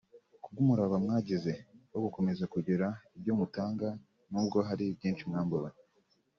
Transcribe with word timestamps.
”kubw’umurava 0.43 0.95
mwagize 1.05 1.53
wo 1.93 1.99
gukomeza 2.05 2.43
kugira 2.53 2.85
ibyo 3.17 3.33
mutanga 3.39 3.87
n’ubwo 4.31 4.57
hari 4.67 4.85
byinshi 4.97 5.23
mwambuwe 5.29 5.69